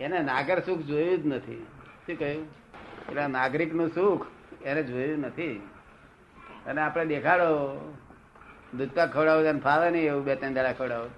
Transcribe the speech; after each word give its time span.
એને 0.00 0.22
નાગર 0.22 0.60
સુખ 0.60 0.82
જોયું 0.82 1.22
જ 1.22 1.26
નથી. 1.26 1.66
શું 2.06 2.18
કહ્યું? 2.18 2.44
એટલે 3.08 3.26
નાગરિકનું 3.26 3.88
સુખ 3.94 4.26
એને 4.64 4.82
જોયું 4.82 5.18
નથી. 5.18 5.68
અને 6.66 6.80
આપણે 6.80 7.06
દેખાડો. 7.06 7.50
દૂધતા 8.76 9.06
ખવડાવો 9.06 9.42
તો 9.42 9.48
એને 9.48 9.60
ફાવે 9.60 9.90
નહીં 9.90 10.02
એવું 10.02 10.24
બે 10.24 10.34
ત્રણ 10.34 10.54
દાડા 10.54 10.72
ખવડાવો 10.72 11.10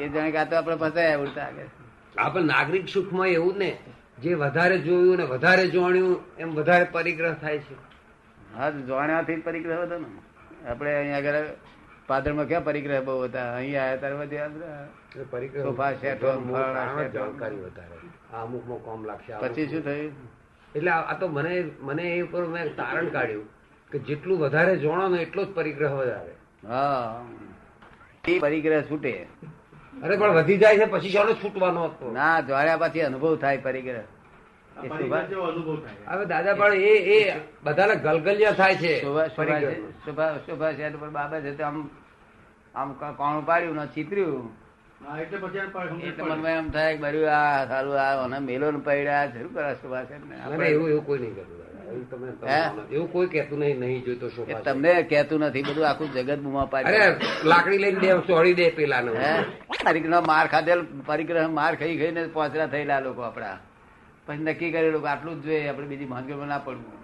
એ 0.00 0.08
જાણે 0.08 0.30
કે 0.30 0.38
આ 0.38 0.44
તો 0.44 0.56
આપણે 0.56 0.76
ફસાયા 0.76 1.16
ઉડતા 1.16 1.42
આગળ. 1.42 1.66
આપણે 2.18 2.44
નાગરિક 2.44 2.88
સુખમાં 2.88 3.26
એવું 3.26 3.58
ને 3.58 3.78
જે 4.22 4.34
વધારે 4.34 4.78
જોયું 4.78 5.16
ને 5.16 5.24
વધારે 5.24 5.66
જોણ્યું 5.68 6.36
એમ 6.38 6.54
વધારે 6.54 6.84
પરિગ્રહ 6.84 7.34
થાય 7.34 7.58
છે. 7.58 7.74
હા 8.56 8.70
જોણ્યાથી 8.70 9.36
પરિગ્રહ 9.36 9.82
હતો 9.82 9.98
ને. 9.98 10.04
આપણે 10.68 10.94
અહીંયા 10.96 11.16
આગળ 11.16 11.34
પાદરમાં 12.08 12.46
ક્યાં 12.46 12.64
પરિગ્રહ 12.64 13.00
બહુ 13.00 13.24
હતા? 13.24 13.54
અહીંયા 13.54 13.86
આવ્યા 13.86 14.26
ત્યારે 14.26 15.24
પરિગ્રહ 15.30 15.66
અમુકમાં 18.32 18.80
કોમ 18.84 19.04
લાગશે 19.04 19.32
પછી 19.40 19.68
શું 19.68 19.84
થયું? 19.84 20.12
એટલે 20.74 20.90
આ 20.90 21.14
તો 21.20 21.28
મને 21.28 21.70
મને 21.80 22.02
એ 22.02 22.22
ઉપર 22.22 22.44
મેં 22.46 22.76
તારણ 22.76 23.08
કાઢ્યું 23.08 23.48
કે 23.90 23.98
જેટલું 23.98 24.38
વધારે 24.38 24.76
જોણો 24.76 25.08
ને 25.08 25.22
એટલો 25.22 25.44
જ 25.44 25.48
પરિગ્રહ 25.54 25.90
વધારે. 25.90 26.32
હા. 26.66 27.22
એ 28.28 28.38
પરિગ્રહ 28.38 28.82
છૂટે. 28.90 29.26
અરે 30.02 30.16
પણ 30.16 30.30
વધી 30.30 30.58
જાય 30.58 30.78
છે 30.78 30.84
પછી 30.84 31.10
જાણો 31.10 31.32
છૂટવાનો 31.34 31.84
હતો? 31.84 32.12
ના 32.12 32.40
જોડ્યા 32.40 32.76
પછી 32.76 33.00
અનુભવ 33.00 33.36
થાય 33.36 33.58
પરિગ્રહ. 33.58 34.04
હવે 34.76 36.24
દાદા 36.24 36.54
પણ 36.54 36.72
એ 36.72 36.94
એ 37.16 37.40
બધાને 37.64 37.94
ગલગલિયા 37.94 38.52
થાય 38.52 38.74
છે. 38.74 39.00
શોભા 39.00 40.72
શેઠ 40.72 40.94
ઉપર 40.94 41.08
બાબા 41.08 41.40
છે 41.40 41.62
આમ 41.62 41.90
આમ 42.74 42.92
કોણ 42.92 43.40
પાડ્યું 43.40 43.76
ને 43.76 43.86
ચીતર્યું? 43.86 44.50
એટલે 46.02 46.22
મનમાં 46.24 46.50
એમ 46.50 46.70
થાય 46.70 46.96
કે 46.96 47.26
આ 47.28 47.66
સારું 47.66 48.00
આ 48.00 48.24
અને 48.24 48.38
મેલો 48.38 48.70
ને 48.70 48.78
પડ્યા. 48.78 49.26
જરૂર 49.26 49.52
કરે 49.54 49.74
શોભા 49.74 50.04
શેઠ 50.04 50.24
ને? 50.24 50.36
ના, 50.36 50.36
ના, 50.36 50.44
આપણે- 50.44 50.70
એવું 50.70 50.88
એવું 50.90 51.06
કોઈ 51.06 51.18
નહીં 51.18 51.34
કરતું. 51.34 51.62
એવું 52.90 53.30
કહેતું 53.30 53.58
નહીં 53.58 53.80
નહીં 53.80 54.04
જોઈતો 54.04 54.28
શોભા 54.28 54.60
તમને 54.60 55.02
કહેતું 55.02 55.40
નથી 55.40 55.62
બધું 55.62 55.88
આખું 55.88 56.12
જગત 56.12 56.38
બુમા 56.38 56.68
અરે 56.72 57.16
લાકડી 57.44 57.78
લઈને 57.78 58.00
દે 58.00 58.08
સોડી 58.26 58.54
દે 58.54 58.70
પેલા 58.70 59.00
નો 59.00 59.12
પરિગ્રહ 59.84 60.20
માર 60.26 60.46
ખાધેલ 60.46 60.80
પરિગ્રહ 61.06 61.48
માર 61.48 61.74
ખાઈ 61.74 61.98
ખાઈને 61.98 62.26
પોચરા 62.26 62.66
થયેલા 62.66 63.00
લોકો 63.00 63.22
આપડા 63.22 63.58
પછી 64.26 64.36
નક્કી 64.36 64.72
કરેલું 64.72 65.02
કે 65.02 65.08
આટલું 65.08 65.42
જ 65.42 65.44
જોઈએ 65.44 65.68
આપણે 65.68 65.86
બીજી 65.86 66.04
ભાંગીમાં 66.04 66.48
ના 66.48 66.58
પડવું. 66.58 66.98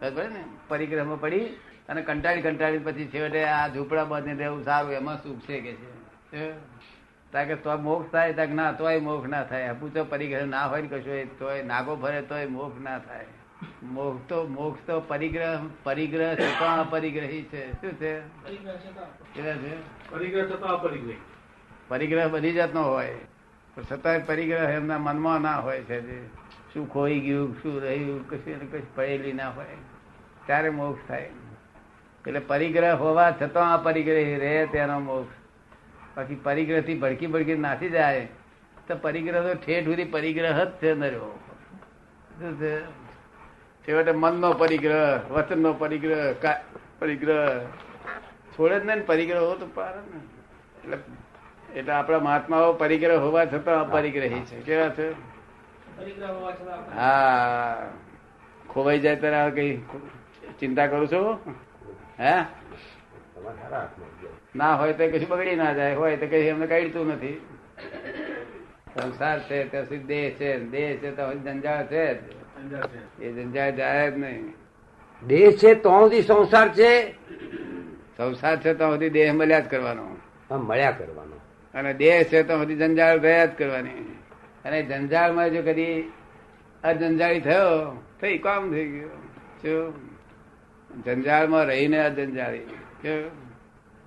બરાબર 0.00 0.30
ને? 0.30 0.44
પરિક્રમા 0.68 1.14
પડી 1.14 1.46
અને 1.88 2.02
કંટાળી 2.02 2.42
કંટાળી 2.42 2.78
પછી 2.78 3.06
છેવટે 3.06 3.44
આ 3.44 3.68
ઝૂંપડા 3.68 4.04
બાંધીને 4.04 4.38
રહેવું 4.38 4.64
સારું 4.64 4.92
એમાં 4.92 5.22
સુખ 5.22 5.40
છે 5.40 5.60
કે 5.60 5.72
છે? 5.72 6.52
કારણ 7.32 7.48
કે 7.48 7.54
તો 7.54 7.76
મોક્ષ 7.76 8.12
થાય 8.12 8.32
તક 8.32 8.50
ના 8.50 8.72
તોય 8.72 8.98
મોક્ષ 8.98 9.28
ના 9.28 9.44
થાય. 9.44 9.74
તો 9.94 10.04
પરિગ્રહ 10.04 10.46
ના 10.46 10.66
હોય 10.66 10.82
ને 10.82 10.88
કશું 10.88 11.38
તોય 11.38 11.62
નાગો 11.62 11.96
ફરે 11.96 12.22
તોય 12.22 12.46
મોક્ષ 12.46 12.80
ના 12.80 12.98
થાય. 12.98 13.26
મોક્ષ 13.82 14.28
તો 14.28 14.46
મોક્ષ 14.46 14.86
તો 14.86 15.00
પરિગ્રહ 15.00 15.60
પરિગ્રહ 15.84 16.34
છતાં 16.34 16.80
અપરિગ્રહી 16.80 17.42
છે. 17.42 17.72
શું 17.72 17.92
છે? 17.92 18.12
પરિગ્રહ 21.88 22.28
બધી 22.28 22.52
જાતનો 22.52 22.82
હોય. 22.82 23.14
પણ 23.74 23.84
છતાંય 23.90 24.18
પરિગ્રહ 24.28 24.72
એમના 24.78 24.98
મનમાં 24.98 25.40
ના 25.42 25.58
હોય 25.66 25.82
છે 25.82 25.98
શું 26.72 26.84
ખોઈ 26.92 27.20
ગયું, 27.20 27.48
શું 27.62 27.74
રહ્યું, 27.82 28.20
કશું 28.28 28.52
એને 28.54 28.66
કશું 28.72 28.94
પડેલી 28.96 29.32
ના 29.32 29.50
હોય. 29.56 29.76
ત્યારે 30.46 30.70
મોક્ષ 30.70 31.08
થાય. 31.08 31.30
એટલે 32.24 32.40
પરિગ્રહ 32.50 32.94
હોવા 33.02 33.30
છતાં 33.40 33.72
આ 33.72 33.82
પરિગ્રહ 33.86 34.20
રહે 34.42 34.54
તેનો 34.72 34.98
મોક્ષ. 35.00 35.34
બાકી 36.16 36.40
પરિગ્રહથી 36.46 36.98
ભડકી 36.98 37.26
ભડકી 37.26 37.56
નાસી 37.56 37.90
જાય, 37.90 38.26
તો 38.86 38.94
પરિગ્રહ 38.96 39.40
તો 39.46 39.54
ઠેઠ 39.64 39.84
સુધી 39.84 40.12
પરિગ્રહ 40.14 40.58
જ 40.58 40.70
છે 40.82 40.94
નર્યો 40.94 41.32
શું 42.38 42.52
છે? 42.60 42.72
છેવટે 43.84 44.12
મનનો 44.12 44.52
પરિગ્રહ, 44.52 45.02
વચનનો 45.30 45.72
પરિગ્રહ 45.82 46.22
પરિગ્રહ. 46.98 47.42
છોડે 48.54 48.76
જ 48.80 48.84
નહીં 48.86 49.06
પરિગ્રહ 49.06 49.42
હો 49.42 49.54
તો 49.60 49.66
પાર 49.74 49.94
ને 50.10 50.18
એટલે 50.78 50.98
એટલે 51.74 51.92
આપણા 51.92 52.18
મહાત્માઓ 52.18 52.72
પરિગ્રહ 52.72 53.16
હોવા 53.18 53.44
છતાં 53.44 53.80
અપરિગ્રહી 53.80 54.40
છે. 54.40 54.60
કેવા 54.60 54.88
છે? 54.88 55.12
હા. 56.96 57.76
ખોવાઈ 58.68 58.98
જાય 58.98 59.16
ત્યારે 59.16 59.50
કઈ 59.50 59.82
ચિંતા 60.60 60.86
કરું 60.86 61.08
છું? 61.08 61.38
હે. 62.20 62.34
ના 64.56 64.74
હોય 64.74 64.92
તો 64.92 65.08
કશું 65.08 65.28
બગડી 65.28 65.54
ના 65.54 65.72
જાય. 65.72 65.94
હોય 65.94 66.16
તો 66.16 66.26
કઈ 66.26 66.48
અમને 66.48 66.66
કઈડતું 66.66 67.08
નથી. 67.08 67.40
સંસાર 68.94 69.40
છે 69.40 69.70
ત્યાં 69.70 69.84
સુધી 69.84 70.04
દેહ 70.04 70.30
છે. 70.30 70.58
દેહ 70.58 70.96
છે 70.96 71.10
તો 71.10 71.32
જંજાળ 71.34 71.86
છે 71.86 72.20
એ 73.20 73.32
જંજાળ 73.32 73.70
જાય 73.70 74.10
જ 74.10 74.18
નહીં. 74.18 74.54
દેહ 75.26 75.50
છે 75.52 75.74
તો 75.74 75.90
સુધી 75.90 76.22
સંસાર 76.22 76.68
છે? 76.68 77.14
સંસાર 78.16 78.56
છે 78.60 78.74
તો 78.74 78.90
સુધી 78.90 79.10
દેહ 79.10 79.32
મળ્યા 79.32 79.60
જ 79.60 79.68
કરવાનો. 79.68 80.16
આમ 80.50 80.60
મળ્યા 80.60 80.90
કરવાનો. 80.90 81.33
અને 81.74 81.94
દેહ 81.94 82.22
છે 82.22 82.42
તો 82.42 82.58
બધી 82.58 82.76
જંજાળ 82.76 83.20
રહ્યા 83.20 83.46
જ 83.46 83.50
કરવાની. 83.58 84.16
અને 84.64 84.82
જંજાળમાં 84.82 85.50
જો 85.50 85.62
કદી 85.62 86.12
અજંજાળી 86.84 87.40
થયો 87.40 88.02
થઈ 88.20 88.38
કામ 88.38 88.70
થઈ 88.70 88.88
ગયું. 88.88 89.10
શું? 89.62 89.94
જંજાળમાં 91.04 91.64
રહીને 91.64 91.98
અજંજાળી? 91.98 92.66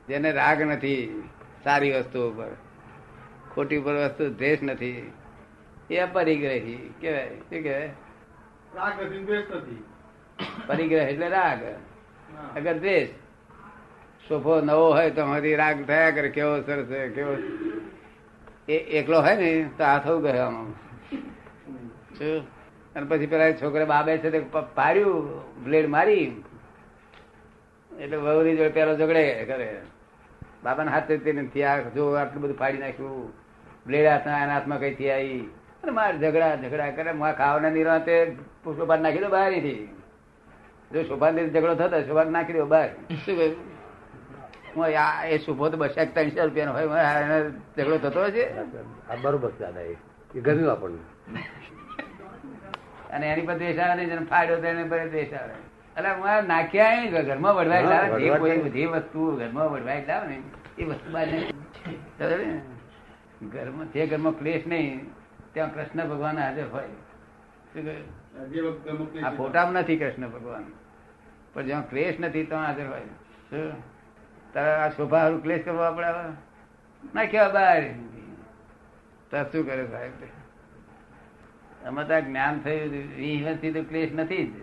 જેને 0.07 0.31
રાગ 0.31 0.61
નથી 0.61 1.23
સારી 1.63 1.91
વસ્તુ 1.91 2.29
ઉપર. 2.31 2.55
ખોટી 3.55 3.77
ઉપર 3.77 3.93
વસ્તુ 3.93 4.29
દ્વેષ 4.29 4.63
નથી. 4.63 5.11
એ 5.89 6.05
પરિગ્રહી 6.05 6.93
કેવાય. 7.01 7.27
શું 7.29 7.63
કહેવાય 7.63 7.89
પરિગ્રહ 10.67 11.03
એટલે 11.03 11.29
રાગ. 11.29 11.63
અગર 12.57 12.77
દ્વેષ. 12.77 13.09
સોફો 14.27 14.53
નવો 14.61 14.87
હોય 14.93 15.11
તો 15.11 15.21
હજી 15.23 15.55
રાગ 15.55 15.77
થયા 15.87 16.15
કરે, 16.15 16.29
કેવો 16.29 16.53
સરસ 16.61 16.89
કેવો 17.15 17.33
એ 18.67 18.75
એકલો 18.99 19.17
હોય 19.21 19.35
ને, 19.35 19.49
તો 19.77 19.83
થવું 20.03 20.21
ગયો 20.23 20.45
આમાં 20.45 20.69
અને 22.95 23.05
પછી 23.09 23.31
પેલા 23.31 23.51
છોકરા 23.61 23.91
બાબે 23.93 24.11
છે 24.17 24.29
તે 24.31 24.39
પાડ્યું, 24.75 25.25
બ્લેડ 25.65 25.87
મારી. 25.95 26.27
એટલે 27.91 28.17
વહુની 28.17 28.57
જોડે 28.57 28.73
પેલો 28.77 28.91
ઝઘડે 28.99 29.23
કરે. 29.49 29.69
બાબાના 30.63 30.93
હાથ 30.95 31.11
તે 31.25 31.31
નથી 31.33 31.63
આ 31.63 31.77
જો 31.95 32.03
આટલું 32.13 32.41
બધું 32.43 32.57
ફાડી 32.57 32.83
નાખ્યું. 32.85 33.29
બ્લેડ 33.87 34.07
હાથના, 34.11 34.43
એના 34.43 34.55
હાથમાં 34.57 34.79
કઈ 34.79 34.95
થી 34.99 35.11
આવી 35.11 35.43
અને 35.83 35.91
માર 35.99 36.13
ઝઘડા 36.23 36.53
ઝઘડા 36.63 36.91
કરે 36.97 37.11
મારા 37.21 37.39
ખાવાના 37.39 37.73
નિરાતે 37.77 38.13
પુષ્પપાન 38.63 38.99
નાખી 39.05 39.23
દો 39.25 39.29
બહાર 39.35 39.53
જો 40.91 40.99
શોભાન 41.09 41.39
ઝઘડો 41.53 41.73
થતો 41.75 41.97
શોભાન 42.07 42.29
નાખી 42.35 42.57
દો 42.59 42.65
બહાર. 42.73 42.89
શું 43.25 43.35
કહ્યું? 43.39 43.55
હું 44.77 44.87
એ 45.33 45.37
શુભો 45.45 45.69
તો 45.69 45.77
બસો 45.77 46.05
ત્રણસો 46.15 46.41
રૂપિયાનો 46.47 46.73
હોય 46.73 46.87
એને 47.21 47.37
ઝઘડો 47.77 47.97
થતો 48.03 48.21
હશે? 48.25 48.43
આ 49.09 49.15
બરોબર 49.23 49.51
દાદા 49.59 49.87
એ 50.35 50.39
ગમ્યું 50.45 50.71
આપણને. 50.71 51.01
અને 53.13 53.25
એની 53.31 53.47
પર 53.47 53.57
દેશ 53.57 53.79
આવે 53.79 54.03
જેને 54.05 54.23
ફાયદો 54.31 54.55
તો 54.61 54.67
એને 54.67 54.83
પર 54.91 55.09
દેશ 55.15 55.33
આવે. 55.33 55.55
એટલે 55.97 56.09
હું 56.13 56.47
નાખ્યા 56.47 56.95
નહીં 56.95 57.27
ઘરમાં 57.29 57.55
વડવાઈ 57.55 57.89
લાવે 57.91 58.07
જે 58.23 58.29
કોઈ 58.39 58.59
જે 58.77 58.85
વસ્તુ 58.85 59.21
ઘરમાં 59.39 59.67
વડવાઈ 59.71 60.05
લાવે 60.07 60.25
ને 60.27 60.37
એ 60.77 60.83
વસ્તુ 60.85 61.07
બાદ 61.11 61.27
નહીં 61.27 62.61
ઘરમાં 63.53 63.87
જે 63.93 64.07
ઘરમાં 64.07 64.35
ક્લેશ 64.39 64.65
નહીં 64.67 65.11
ત્યાં 65.53 65.73
કૃષ્ણ 65.73 66.09
ભગવાન 66.11 66.37
હાજર 66.45 66.67
હોય? 66.71 66.91
આ 69.25 69.31
ફોટામાં 69.37 69.81
નથી 69.81 69.97
કૃષ્ણ 69.97 70.27
ભગવાન. 70.29 70.65
પણ 71.53 71.65
જ્યાં 71.65 71.89
ક્લેશ 71.89 72.17
નથી 72.19 72.45
ત્યાં 72.45 72.65
હાજર 72.65 72.87
હોય. 72.87 73.13
શું? 73.49 73.75
તારે 74.53 74.71
આ 74.71 74.89
શોભા 74.89 75.19
હારું 75.19 75.43
ક્લેશ 75.43 75.65
કરવો 75.65 75.79
આપણે? 75.79 76.07
ના 77.15 77.25
કેવા 77.25 77.47
બહાર 77.47 77.83
તાર 79.31 79.51
શું 79.51 79.65
કરે 79.65 79.87
સાહેબ? 79.87 80.11
અમે 81.87 82.03
તો 82.03 82.21
જ્ઞાન 82.21 82.59
થયું 82.59 82.89
વીસ 82.89 83.45
વર્ષથી 83.45 83.73
તો 83.73 83.83
ક્લેશ 83.83 84.11
નથી 84.13 84.47
જ. 84.47 84.53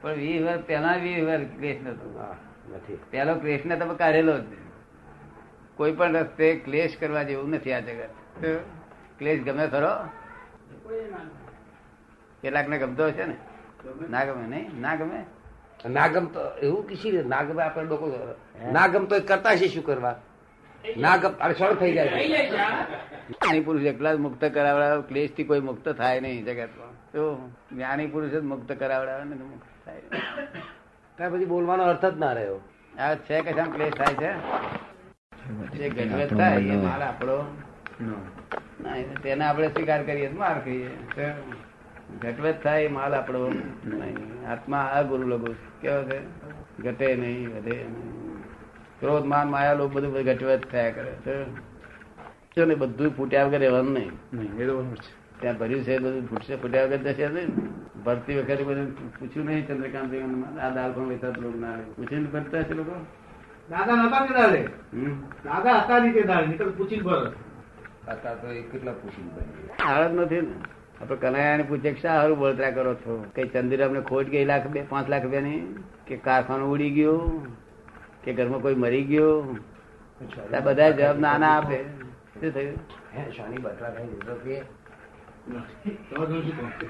પણ 0.00 0.12
વીસ 0.12 0.42
વર્ષ 0.42 0.60
પહેલા 0.66 0.96
વીસ 0.96 1.24
વર્ષ 1.24 1.46
ક્લેશ 1.58 1.82
નતો. 1.82 2.18
હા 2.18 2.36
નથી. 2.74 2.98
પેલો 3.10 3.34
ક્લેશ 3.34 3.66
ને 3.66 3.76
તમે 3.76 3.94
કાઢેલો 3.94 4.38
જ. 4.38 4.44
કોઈ 5.74 5.92
પણ 5.92 6.12
રસ્તે 6.12 6.56
ક્લેશ 6.56 6.96
કરવા 7.00 7.22
જેવું 7.22 7.50
નથી 7.50 7.72
આ 7.72 7.80
જગત. 7.80 8.10
ક્લેશ 9.18 9.42
ગમે 9.42 9.66
ખરો? 9.66 9.92
કેટલાક 12.42 12.68
ને 12.68 12.78
ગમતો 12.78 13.06
હશે 13.06 13.24
ને? 13.24 13.36
ના 14.10 14.24
ગમે 14.24 14.46
નહીં? 14.46 14.80
ના 14.80 14.94
ગમે? 14.94 15.24
ના 15.88 16.06
ગમતો 16.06 16.40
એવું 16.62 16.88
કિસી 16.88 17.10
રીતે 17.10 17.28
ના 17.28 17.42
ગમે 17.42 17.62
આપણે 17.62 17.84
લોકો 17.84 18.34
ના 18.72 18.86
ગમતો 18.86 19.20
કરતા 19.20 19.56
છે 19.56 19.68
શું 19.68 19.84
કરવા? 19.84 20.14
ના 20.96 21.16
ગમ 21.16 21.32
અરે 21.40 21.54
સરળ 21.54 21.74
થઈ 21.74 21.92
જાય. 21.92 22.26
જ્ઞાની 23.28 23.60
પુરુષ 23.60 23.82
એકલા 23.82 24.14
જ 24.14 24.18
મુક્ત 24.18 24.44
કરાવડાવે 24.44 25.02
ક્લેશથી 25.02 25.44
કોઈ 25.44 25.60
મુક્ત 25.60 25.88
થાય 25.88 26.20
નહીં 26.20 26.44
જગતમાં. 26.44 27.12
તો 27.12 27.50
જ્ઞાની 27.72 28.06
પુરુષ 28.06 28.30
જ 28.30 28.42
મુક્ત 28.42 28.72
કરાવડાવે 28.72 29.24
ને 29.24 29.34
મુક્ત 29.34 29.86
થાય. 29.86 30.00
ત્યાં 31.16 31.30
પછી 31.30 31.44
બોલવાનો 31.44 31.82
અર્થ 31.82 32.04
જ 32.04 32.18
ના 32.18 32.32
રહ્યો. 32.32 32.60
આ 32.98 33.14
છે 33.14 33.40
કે 33.40 33.52
ક્લેશ 33.52 33.92
થાય 33.92 34.14
છે? 34.14 34.32
જે 35.78 35.88
ગજવત 35.88 36.38
થાય 36.38 36.56
એ 36.56 36.76
માલ 36.76 37.02
આપણો 37.02 37.56
ના. 38.00 39.02
તેને 39.22 39.44
આપણે 39.44 39.68
સ્વીકાર 39.68 40.02
કરીએ 40.02 40.28
માર 40.28 40.58
કહીએ 40.58 40.88
તો 40.88 41.22
ઘટવત 42.18 42.54
થાય 42.62 42.82
એ 42.82 42.88
માલ 42.88 43.14
આપણો. 43.14 43.48
નહીં. 43.48 44.50
આત્મા 44.50 44.78
આ 44.78 45.02
ગુરુ 45.02 45.28
લગુ 45.28 45.54
કેવો 45.80 46.02
છે? 46.02 46.18
ઘટે 46.82 47.16
નહીં 47.16 47.56
વધે 47.56 47.84
ક્રોધ 49.00 49.24
માન 49.24 49.50
માયા 49.50 49.72
લોભ 49.72 49.92
બધું 49.92 50.12
બધું 50.12 50.24
ઘટવત 50.24 50.60
થયા 50.70 50.90
કરે. 50.90 51.12
છે 51.26 51.44
જો 52.56 52.64
ને 52.64 52.74
બધું 52.74 53.16
ફૂટ્યા 53.16 53.44
વગર 53.44 53.58
રહેવાનું 53.58 53.92
નહીં. 53.92 54.12
નહીં 54.32 54.58
એ 54.58 54.66
બરોબર 54.66 54.96
છે. 54.96 55.40
ત્યાં 55.40 55.58
ભર્યું 55.58 55.84
છે 55.84 55.98
બધું 55.98 56.28
ફૂટશે 56.28 56.56
ફૂટ્યા 56.56 56.84
વગર 56.84 56.96
જશે 56.96 57.28
ને 57.28 57.46
ભરતી 58.04 58.38
વખતે 58.38 58.62
બધું 58.62 59.18
પૂછ્યું 59.18 59.46
નહીં 59.46 59.68
ચંદ્રકાંત 59.68 60.12
આ 60.60 60.70
દાલ 60.70 60.92
પણ 60.92 61.08
વેચાત 61.08 61.38
લોકો 61.38 61.58
ના 61.58 61.66
આવે. 61.66 61.82
પૂછીને 61.82 62.28
ભરતા 62.28 62.62
છે 62.62 62.74
લોકો? 62.74 62.92
દાદા 63.70 63.94
નતા 63.94 64.26
તે 64.26 64.34
દાલે 64.34 64.68
દાદા 65.44 65.78
હતા 65.78 65.98
નહીં 65.98 66.26
દાડે 66.26 66.46
નીકળ 66.46 66.68
પૂછીને 66.68 67.02
ભર. 67.02 67.32
હતા 68.08 68.34
તો 68.34 68.46
એ 68.50 68.62
કેટલા 68.62 68.92
પૂછી 68.92 69.22
બની 69.22 69.68
હાલ 69.84 70.08
જ 70.08 70.20
નથી 70.20 70.40
ને. 70.40 70.54
આપડે 71.00 71.28
કનૈયાને 71.28 71.62
પૂછે 71.62 71.94
સારું 72.02 72.36
શા 72.36 72.42
બળતરા 72.42 72.70
કરો 72.70 72.94
છો? 72.94 73.26
કઈ 73.34 73.48
ચંદુરામ 73.48 73.92
ને 73.92 74.00
ખોટ 74.00 74.26
ગઈ 74.26 74.44
લાખ 74.44 74.66
બે 74.66 74.82
પાંચ 74.82 75.08
લાખ 75.08 75.22
રૂપિયાની? 75.22 75.84
કે 76.06 76.16
કારખાનું 76.16 76.70
ઉડી 76.72 76.90
ગયું? 76.90 77.46
કે 78.24 78.32
ઘરમાં 78.32 78.60
કોઈ 78.60 78.74
મરી 78.74 79.04
ગયો? 79.04 79.56
આ 80.56 80.60
બધા 80.60 80.90
જવાબ 80.90 81.18
નાના 81.18 81.48
આપે. 81.48 81.84
શું 82.40 82.50
થયું? 82.50 82.78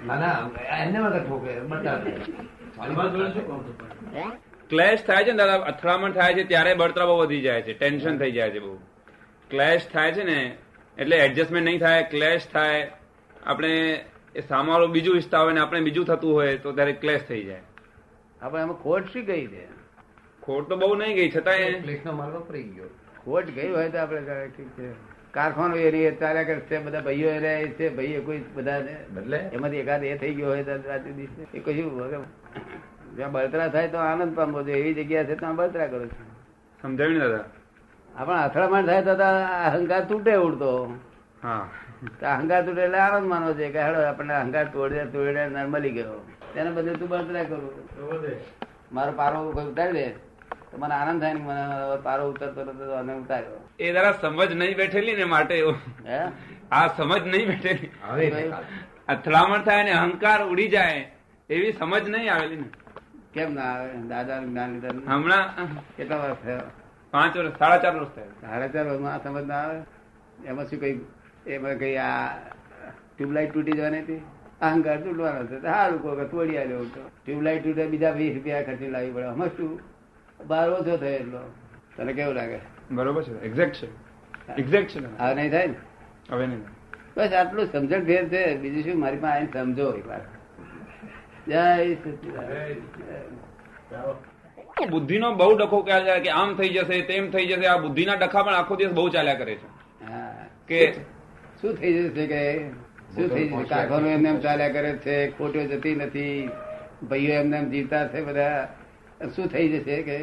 ના 0.07 0.17
ના 0.17 0.49
શું 0.85 1.51
ક્લેશ 4.69 5.05
થાય 5.05 5.25
છે 5.25 5.31
ને 5.31 5.37
દાદા 5.37 5.55
અથડામણ 5.55 6.13
થાય 6.13 6.35
છે 6.35 6.45
ત્યારે 6.45 6.75
બળતરા 6.75 7.07
બહુ 7.07 7.19
વધી 7.19 7.41
જાય 7.41 7.63
છે 7.63 7.75
ટેન્શન 7.75 8.19
થઈ 8.19 8.33
જાય 8.33 8.51
છે 8.51 8.59
બહુ. 8.59 8.77
ક્લેશ 9.51 9.89
થાય 9.93 10.13
છે 10.13 10.25
ને 10.25 10.57
એટલે 10.99 11.17
એડજસ્ટમેન્ટ 11.17 11.65
નહીં 11.65 11.81
થાય 11.81 12.03
ક્લેશ 12.03 12.47
થાય 12.53 12.91
આપણે 13.47 14.05
એ 14.35 14.41
સામાવાળો 14.41 14.87
બીજું 14.87 15.17
ઈચ્છતા 15.17 15.41
હોય 15.41 15.53
ને 15.53 15.61
આપણે 15.61 15.81
બીજું 15.81 16.05
થતું 16.05 16.33
હોય 16.33 16.57
તો 16.57 16.73
ત્યારે 16.73 16.93
ક્લેશ 16.93 17.21
થઈ 17.29 17.45
જાય. 17.45 17.61
આપણે 18.43 18.63
એમાં 18.63 18.77
ખોટ 18.77 19.05
શી 19.13 19.23
ગઈ 19.23 19.47
છે? 19.47 19.67
ખોટ 20.43 20.69
તો 20.69 20.77
બહુ 20.77 20.95
નહીં 20.95 21.15
ગઈ 21.15 21.33
છતાંય 21.37 21.81
પ્લેસનો 21.81 22.13
માર્ગ 22.13 22.35
વપરાઈ 22.35 22.63
ગયો. 22.63 22.85
ખોટ 23.25 23.45
ગઈ 23.45 23.71
હોય 23.71 23.89
તો 23.89 23.99
આપણે 23.99 24.21
ઠીક 24.57 24.69
છે. 24.69 24.93
કારખાનું 25.31 25.79
એ 25.79 25.91
નહીં 25.91 26.19
ચાલ્યા 26.19 26.43
કરે 26.43 26.61
છે 26.61 26.79
બધા 26.79 27.01
ભાઈઓ 27.01 27.29
એ 27.29 27.39
રહે 27.39 27.69
છે 27.69 27.89
ભાઈઓ 27.89 28.23
કોઈ 28.23 28.43
બધા 28.55 28.87
બદલે 29.11 29.37
એમાંથી 29.37 29.77
એકાદ 29.77 30.05
એ 30.05 30.19
થઈ 30.19 30.35
ગયો 30.35 30.47
હોય 30.47 30.65
તો 30.65 30.71
રાત્રિ 30.89 31.13
દિવસે. 31.13 31.59
એ 31.59 31.61
કશું 31.61 32.01
વગર 32.01 32.19
જ્યાં 33.17 33.33
બળતરા 33.33 33.69
થાય 33.69 33.89
તો 33.89 33.99
આનંદ 33.99 34.37
પામવો 34.37 34.63
જોઈએ 34.63 34.79
એવી 34.79 34.95
જગ્યા 34.95 35.25
છે 35.25 35.35
ત્યાં 35.35 35.57
બળતરા 35.57 35.87
કરો 35.87 36.07
છો. 36.07 36.25
સમજાવ્યું 36.83 37.21
દાદા? 37.21 37.45
આપણા 38.15 38.43
અથડામણ 38.43 38.87
થાય 38.87 39.03
તો 39.03 39.15
તો 39.15 39.23
અહંકાર 39.65 40.05
તૂટે 40.05 40.35
ઉડતો. 40.35 40.99
હા. 41.43 41.69
તો 42.01 42.27
અહંકાર 42.27 42.67
તૂટે 42.67 42.83
એટલે 42.83 42.99
આનંદ 42.99 43.29
માનવો 43.29 43.53
છે 43.53 43.69
કે 43.71 43.83
હેડો 43.83 44.01
આપણને 44.03 44.35
અહંકાર 44.35 44.65
તોડે 44.65 45.05
તોડે 45.05 45.47
નર્મલી 45.49 45.91
ગયો. 45.91 46.21
તેને 46.55 46.71
બધું 46.71 46.99
તું 46.99 47.09
બળતરા 47.09 47.45
કરું. 47.45 47.71
મારો 48.93 49.13
પારો 49.13 49.51
ઉતારી 49.51 49.93
દે? 49.93 50.09
તો 50.71 50.77
મને 50.79 50.95
આનંદ 50.95 51.23
થાય 51.23 51.35
ને 51.35 51.41
મને 51.41 52.03
પારો 52.03 52.31
ઉતરતો 52.31 52.65
નતો 52.65 52.93
અને 52.93 53.13
ઉતાર્યો. 53.13 53.69
એ 53.79 53.93
જરા 53.93 54.13
સમજ 54.13 54.53
નહીં 54.53 54.77
બેઠેલી 54.77 55.17
ને 55.17 55.25
માટે 55.25 55.55
એવું. 55.55 55.77
હે? 56.07 56.21
આ 56.73 56.87
સમજ 56.87 57.27
નહીં 57.27 57.47
બેઠેલી. 57.49 57.91
અથડામણ 59.09 59.63
થાય 59.63 59.85
ને 59.85 59.93
અહંકાર 59.93 60.45
ઉડી 60.45 60.69
જાય 60.69 61.13
એવી 61.51 61.73
સમજ 61.73 62.09
નહીં 62.09 62.35
આવેલી 62.35 62.57
ને. 62.57 62.69
કેમ 63.35 63.55
ના 63.55 63.63
આવે? 63.63 63.93
દાદા 64.09 64.39
જ્ઞાન 64.39 64.71
લીધા 64.71 65.15
હમણાં 65.15 65.47
કેટલા 65.97 66.17
વર્ષ 66.17 66.37
થયા? 66.45 66.61
પાંચ 67.11 67.37
વર્ષ 67.37 67.59
સાડા 67.59 67.79
ચાર 67.79 67.95
વર્ષ 67.97 68.09
થયા. 68.09 68.25
સાડા 68.41 68.69
ચાર 68.69 68.87
વર્ષમાં 68.87 69.15
આ 69.15 69.19
સમજ 69.19 69.47
ના 69.47 69.55
આવે? 69.55 69.81
એમાં 70.45 70.67
શું 70.67 70.81
કઈ 70.81 71.01
એમાં 71.47 71.75
કઈ 71.75 71.97
આ 71.97 72.27
ટ્યુબલાઇટ 73.17 73.53
તૂટી 73.53 73.73
જવાની 73.73 73.99
હતી. 73.99 74.23
અહંકાર 74.61 75.01
તૂટવાનો 75.01 75.41
હતો 75.41 75.69
હા 75.69 75.89
વખત 75.89 76.31
તોડી 76.31 76.59
આવ્યો 76.59 76.85
ટ્યુબલાઇટ 77.25 77.65
તૂટે 77.65 77.87
બીજા 77.87 78.11
વીસ 78.11 78.35
રૂપિયા 78.35 78.63
ખર્ચી 78.63 78.87
લાવી 78.87 79.13
પડે. 79.13 79.27
હમણાં 79.27 79.49
શું? 79.49 79.81
બાર 80.47 80.71
ઓછો 80.71 80.97
થયો 80.97 81.09
એટલો. 81.09 81.39
તને 81.97 82.13
કેવું 82.13 82.35
લાગે? 82.35 82.59
બરોબર 82.91 83.23
છે. 83.23 83.43
એક્ઝેક્ટ 83.43 83.75
છે. 83.75 83.89
એક્ઝેક્ટ 84.59 84.91
છે 84.91 85.19
હવે 85.19 85.35
નહીં 85.35 85.51
થાય 85.51 85.67
ને? 85.67 85.75
હવે 86.31 86.47
નહીં 86.47 86.63
બસ 87.17 87.33
આટલું 87.33 87.67
સમજણ 87.67 88.05
ભેર 88.05 88.29
છે. 88.29 88.57
બીજું 88.57 88.83
શું? 88.83 89.01
મારી 89.01 89.17
પાસે 89.17 89.35
આવીને 89.35 89.53
સમજો 89.53 89.93
એક 89.93 90.07
વાર. 90.07 90.21
જય. 91.49 91.95
બુદ્ધિનો 94.91 95.35
બહુ 95.35 95.59
ડખો 95.59 95.83
ક્યાં 95.83 96.05
જાય 96.05 96.21
કે 96.21 96.31
આમ 96.31 96.55
થઈ 96.55 96.69
જશે 96.69 97.03
તેમ 97.03 97.31
થઈ 97.31 97.47
જશે. 97.47 97.67
આ 97.67 97.77
બુદ્ધિના 97.77 98.15
ડખા 98.15 98.43
પણ 98.43 98.55
આખો 98.55 98.77
દિવસ 98.77 98.93
બહુ 98.93 99.09
ચાલ્યા 99.09 99.35
કરે 99.35 99.55
છે. 99.55 99.67
હા. 100.05 100.47
કે 100.69 100.95
શું 101.61 101.75
થઈ 101.77 101.93
જશે 101.95 102.27
કે? 102.27 102.43
શું 103.15 103.29
થઈ 103.29 103.49
જશે? 103.49 103.65
કારખાનું 103.65 104.11
એમને 104.11 104.29
એમ 104.29 104.41
ચાલ્યા 104.41 104.69
કરે 104.69 104.93
છે 104.97 105.31
ખોટો 105.31 105.61
જતી 105.63 105.95
નથી 105.95 106.49
ભાઈઓ 107.03 107.33
એમને 107.33 107.57
એમ 107.59 107.71
જીવતા 107.71 108.07
છે 108.09 108.23
બધા. 108.23 108.69
શું 109.37 109.47
થઈ 109.47 109.69
જશે 109.69 110.03
કે? 110.03 110.19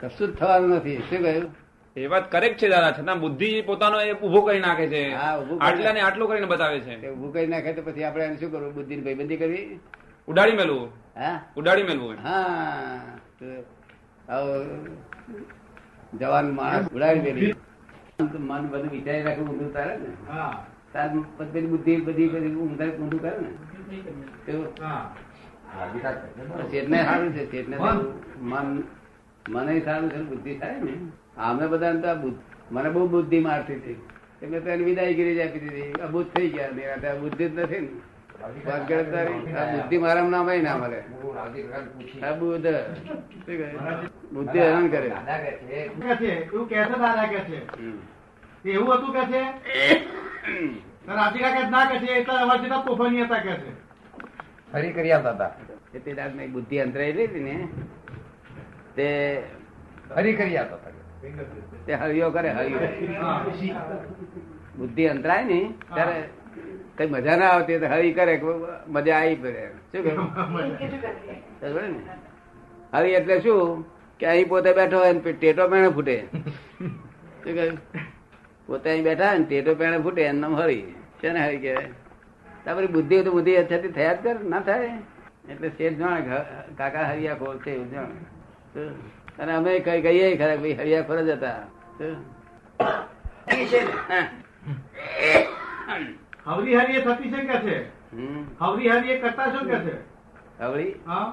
કશું 0.00 0.28
જ 0.28 0.36
થવાનું 0.36 0.70
નથી. 0.76 0.96
શું 0.98 1.18
કહ્યું? 1.18 1.50
એ 1.96 2.06
વાત 2.06 2.30
કરેક્ટ 2.32 2.58
છે 2.62 2.68
દાદા. 2.68 2.90
છતાં 2.90 3.20
બુદ્ધિ 3.20 3.50
પોતાનો 3.62 4.00
એ 4.00 4.12
ઊભો 4.12 4.40
કરી 4.40 4.60
નાખે 4.60 4.86
છે. 4.88 5.02
આટલા 5.14 5.92
ને 5.92 6.00
આટલું 6.00 6.28
કરીને 6.28 6.46
બતાવે 6.46 6.80
છે. 6.80 7.10
ઊભું 7.10 7.32
કરી 7.32 7.46
નાખે 7.46 7.72
તો 7.72 7.82
પછી 7.82 8.02
આપણે 8.04 8.36
શું 8.36 8.52
કરવું? 8.52 8.74
બુદ્ધિ 8.74 8.96
ની 8.96 9.02
ભાઈબંધી 9.02 9.36
કરવી? 9.36 9.80
ઉડાડી 10.28 10.52
મેલવું. 10.52 10.88
હા? 11.16 11.40
ઉડાડી 11.56 11.82
મેલવું 11.82 12.14
હા. 12.22 13.00
જવાન 16.14 16.50
માણસ 16.50 16.88
ઉડાડી 16.88 17.20
દેલી 17.20 17.54
મન 18.38 18.68
બધું 18.68 18.90
વિચારી 18.90 19.22
રાખે 19.22 19.40
ઊંધું 19.40 19.72
તારે 19.72 19.96
ને? 19.96 20.10
હા. 20.30 20.66
તાર 20.92 21.10
પછી 21.36 21.66
બુદ્ધિ 21.66 21.96
બધી 21.96 22.28
બધી 22.28 22.54
ઊંધા 22.54 22.84
ઊંધું 22.84 23.20
કરે 23.22 23.36
ને? 23.38 23.50
ચેતને 26.70 27.04
સારું 27.04 27.32
છે 27.32 27.46
ચેતને 27.46 27.76
મન? 28.40 28.82
મને 29.48 29.80
સારું 29.80 30.10
છે 30.10 30.20
બુદ્ધિ 30.22 30.54
થાય 30.54 30.80
ને? 30.80 30.94
અમે 31.36 31.66
બધા 31.66 31.92
તો 31.94 32.38
મને 32.70 32.88
બહુ 32.90 33.08
બુદ્ધિ 33.08 33.40
મારતી 33.40 33.74
હતી. 33.74 33.96
એટલે 34.42 34.60
તો 34.60 34.70
એની 34.70 34.94
કરી 34.94 35.34
જ 35.34 35.40
આપી 35.40 35.58
દીધી. 35.58 35.92
અબુદ્ધ 35.92 36.30
થઈ 36.30 36.48
ગયા 36.48 36.68
ને 36.68 36.96
ત્યાં 37.00 37.20
બુદ્ધિ 37.20 37.48
જ 37.48 37.58
નથી 37.58 37.80
ને. 37.80 37.88
બુદ્ધિ 39.76 39.98
મારા 39.98 40.28
નામ 40.28 40.50
ના 40.62 40.76
મળે 40.76 41.00
બુદ્ધ? 42.38 42.66
બુદ્ધિ 44.32 44.58
હેરાન 44.58 44.88
કરે. 44.88 45.08
એવું 45.08 46.68
કે 46.68 46.74
છે. 46.80 46.84
દાદા 46.90 47.26
કે 47.32 47.38
છે 47.48 47.58
એવું 48.64 48.94
હતું 48.94 49.12
કે 49.16 49.22
છે? 49.32 49.42
તારા 51.06 51.30
રાજી 51.32 51.70
ના 51.70 51.84
કે 51.90 51.96
છે 51.98 52.08
એટલા 52.18 52.40
અવાજ 52.44 52.60
જેટલા 52.60 52.82
તોફાની 52.86 53.22
હતા 53.22 53.42
કે 53.46 53.52
છે. 53.62 53.70
ફરી 54.72 54.92
કરી 54.92 55.12
આવતા 55.12 55.30
હતા 55.30 55.50
એ 55.94 55.98
તે 55.98 56.10
બુદ્ધિ 56.52 56.76
અંતરાઈ 56.78 57.12
રહી 57.12 57.26
હતી 57.26 57.44
ને 57.48 57.56
તે 58.96 59.06
ફરી 60.14 60.34
કરી 60.36 60.56
આવતા 60.56 60.76
હતા 60.76 60.92
તે 61.86 61.92
હરિયો 61.94 62.30
કરે 62.30 62.50
હરિયો 62.50 62.80
બુદ્ધિ 64.76 65.06
અંતરાય 65.06 65.44
ને 65.44 65.58
ત્યારે 65.94 66.18
કઈ 66.98 67.06
મજા 67.06 67.36
ના 67.36 67.50
આવતી 67.54 67.78
તો 67.78 67.86
હરી 67.86 68.12
કરે 68.12 68.34
મજા 68.88 69.16
આવી 69.16 69.34
પડે. 69.34 69.64
શું 69.92 70.02
કહ્યું? 70.04 71.94
હરી 72.92 73.12
એટલે 73.18 73.40
શું? 73.40 73.84
કે 74.20 74.26
અહીં 74.26 74.48
પોતે 74.48 74.70
બેઠો 74.74 74.98
હોય 74.98 75.14
ટેટો 75.14 75.68
પેણે 75.68 75.88
ફૂટે. 75.90 76.16
પોતે 78.66 78.86
અહીં 78.90 79.04
બેઠા 79.04 79.28
હોય 79.28 79.38
ને 79.38 79.44
ટેટો 79.44 79.74
પેણે 79.76 79.98
ફૂટે 80.02 80.22
એનું 80.22 80.40
નામ 80.40 80.54
હરી. 80.56 80.84
છે 81.20 81.32
ને 81.32 81.40
હરી 81.40 81.58
કહેવાય? 81.58 81.90
તારી 82.64 82.86
બુદ્ધિ 82.88 83.22
તો 83.24 83.30
બુદ્ધિ 83.30 83.52
થતી 83.64 83.92
થયા 83.92 84.14
જ 84.14 84.22
કર 84.22 84.36
ના 84.44 84.60
થાય. 84.60 84.92
એટલે 85.48 85.68
શેઠ 85.78 85.98
જાણે 85.98 86.20
કાકા 86.76 87.06
હરિયા 87.10 87.38
ખોર 87.38 87.56
છે 87.64 87.72
જાણે. 87.92 88.20
અને 89.38 89.52
અમે 89.52 89.72
કઈ 89.80 90.00
કહીએ 90.02 90.36
ખરા 90.36 90.56
ભાઈ 90.56 90.74
હરિયા 90.74 91.06
ખોર 91.06 91.18
જ 91.22 91.30
હતા. 91.32 91.60
હવરી 96.46 96.76
હરી 96.76 97.00
થતી 97.02 97.30
છે 97.30 97.40
કે 97.48 97.56
છે? 97.64 97.76
હવરી 98.60 98.88
હરી 98.88 99.20
કરતા 99.20 99.48
શું 99.52 99.64
કે 99.66 99.78
છે? 99.86 99.94
હવળી 100.60 100.94
હા 101.06 101.26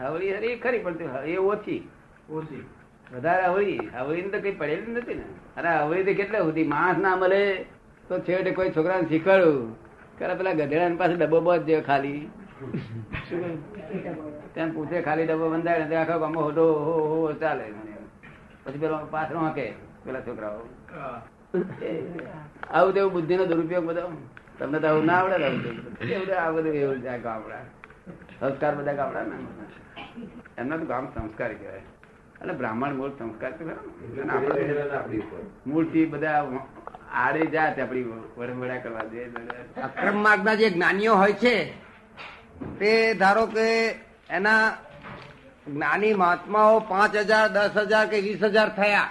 હવળી 0.00 0.32
હરી 0.36 0.56
ખરી 0.56 0.78
પણ 0.78 1.26
એ 1.26 1.36
ઓછી. 1.36 1.80
ઓછી. 2.30 2.64
વધારે 3.14 3.44
હવળી 3.46 3.78
હવળી 3.98 4.30
તો 4.32 4.38
કઈ 4.40 4.54
પડેલી 4.54 4.92
નથી 4.92 5.14
ને. 5.14 5.26
અને 5.56 5.68
હવળી 5.78 6.04
તો 6.04 6.12
કેટલા 6.14 6.38
સુધી? 6.38 6.64
માણસ 6.64 6.98
ના 6.98 7.16
મળે 7.16 7.42
તો 8.08 8.18
છેવટે 8.18 8.50
કોઈ 8.50 8.70
છોકરાને 8.76 9.08
શીખવાડ્યું 9.08 9.76
કરે 10.18 10.34
પેલા 10.34 10.52
ગધેડા 10.52 10.96
પાસે 10.96 11.14
ડબ્બો 11.14 11.40
બસ 11.40 11.62
જે 11.68 11.80
ખાલી. 11.80 12.20
તેમ 14.54 14.68
પૂછે 14.74 15.02
ખાલી 15.02 15.26
ડબ્બો 15.26 15.50
બંધાય 15.50 15.88
ને 15.88 15.96
આખો 15.96 16.18
ગામો 16.20 16.40
હોટો 16.40 16.64
હો 16.86 16.94
હો 17.10 17.32
ચાલે. 17.32 17.64
પછી 18.64 18.78
પેલો 18.78 18.96
પાછળ 19.10 19.36
વાંકે 19.36 19.66
પેલા 20.04 20.20
છોકરાઓ. 20.20 20.62
આવું 22.72 22.92
તેવું 22.94 23.12
બુદ્ધિ 23.12 23.36
નો 23.36 23.44
દુરુપયોગ 23.46 23.84
બધો. 23.84 24.04
તમને 24.58 24.78
તો 24.78 24.86
આવું 24.86 25.04
ના 25.06 25.18
આવડે 25.20 25.44
આવું 25.44 25.62
તેવું. 25.62 25.82
એવું 26.10 26.28
આ 26.44 26.50
બધું 26.50 26.74
એવું 26.74 27.00
ગામડા. 27.22 27.64
સંસ્કાર 28.40 28.74
બધા 28.74 28.92
ગામડા 28.92 29.22
ને 29.22 29.36
એમના 30.58 30.76
તો 30.76 30.86
ગામ 30.86 31.04
સંસ્કાર 31.14 31.52
કહેવાય. 31.54 31.82
એટલે 32.40 32.52
બ્રાહ્મણ 32.52 32.94
મૂળ 32.94 33.12
સંસ્કાર 33.18 33.52
તો 33.58 33.62
ખરા 33.64 33.78
ને. 34.16 34.22
અને 34.22 34.32
આપણે 34.32 34.96
આપણી 34.98 35.18
ઉપર. 35.18 35.42
મૂળથી 35.66 36.06
બધા 36.06 36.40
આડે 37.22 37.42
જાત 37.46 37.78
આપણી 37.78 38.04
વડમડા 38.38 38.78
કરવા 38.78 39.06
દે 39.12 39.20
અક્રમ 39.82 40.16
માર્ગના 40.22 40.54
જે 40.54 40.70
જ્ઞાનીઓ 40.70 41.14
હોય 41.14 41.32
છે 41.32 41.54
તે 42.78 42.92
ધારો 43.14 43.46
કે 43.46 43.66
એના 44.30 44.64
જ્ઞાની 45.68 46.14
મહાત્માઓ 46.14 46.80
પાંચ 46.90 47.16
હજાર 47.16 47.46
દસ 47.48 47.76
હજાર 47.86 48.06
કે 48.10 48.20
વીસ 48.26 48.42
હજાર 48.44 48.68
થયા 48.76 49.08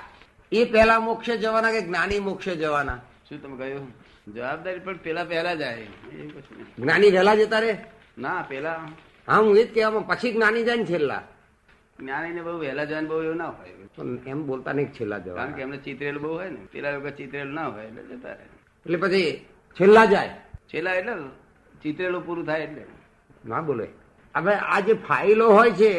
એ 0.51 0.65
પહેલા 0.65 0.99
મોક્ષે 0.99 1.33
જવાના 1.37 1.71
કે 1.71 1.81
જ્ઞાની 1.81 2.19
મોક્ષે 2.19 2.53
જવાના? 2.55 2.99
શું 3.29 3.41
તમે 3.41 3.55
કહ્યું? 3.57 3.87
જવાબદારી 4.35 4.79
પણ 4.79 4.97
પેલા 4.97 5.25
પહેલા 5.25 5.55
જાય 5.55 5.87
જ્ઞાની 6.77 7.11
પહેલા 7.11 7.35
જતા 7.35 7.59
રે 7.59 7.73
ના 8.17 8.41
પેલા 8.49 8.79
હા 9.27 9.41
હું 9.43 9.57
એ 9.61 9.63
જ 9.63 9.69
કહેવામાં 9.75 10.05
પછી 10.09 10.33
જ્ઞાની 10.35 10.65
જાય 10.67 10.81
ને 10.81 10.87
છેલ્લા. 10.91 11.23
જ્ઞાનીને 11.99 12.41
બહુ 12.47 12.57
વહેલા 12.63 12.87
જવાનું 12.89 13.09
બહુ 13.11 13.21
એવું 13.27 13.37
ના 13.43 13.51
હોય. 13.57 13.73
એમ 14.33 14.39
બોલતા 14.49 14.73
નહીં 14.77 14.89
છેલ્લા 14.97 15.19
છેલ્લા 15.25 15.39
કારણ 15.39 15.55
કે 15.57 15.61
એમને 15.65 15.77
ચિતરેલું 15.85 16.21
બહુ 16.25 16.33
હોય 16.39 16.49
ને 16.55 16.61
પેલા 16.73 16.93
લોકો 16.95 17.11
ચિતરેલું 17.19 17.55
ના 17.59 17.67
હોય 17.73 17.87
એટલે 17.89 18.03
જતા 18.11 18.35
રહે. 18.37 18.45
એટલે 18.85 18.97
પછી 19.03 19.29
છેલ્લા 19.77 20.05
જાય. 20.13 20.33
છેલ્લા 20.71 20.95
એટલે 20.99 21.15
ચિતરેલું 21.83 22.25
પૂરું 22.27 22.45
થાય 22.49 22.63
એટલે. 22.67 22.83
ના 23.51 23.61
બોલે. 23.69 23.87
હવે 24.35 24.53
આ 24.73 24.79
જે 24.87 24.93
ફાઇલો 25.07 25.47
હોય 25.57 25.71
છે. 25.79 25.93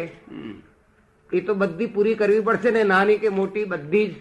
એ 1.31 1.41
તો 1.47 1.55
બધી 1.63 1.93
પૂરી 1.97 2.19
કરવી 2.21 2.45
પડશે 2.51 2.71
ને 2.77 2.85
નાની 2.93 3.19
કે 3.25 3.29
મોટી 3.39 3.65
બધી 3.73 4.07
જ 4.11 4.15